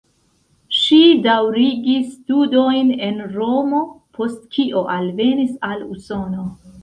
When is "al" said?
5.71-5.85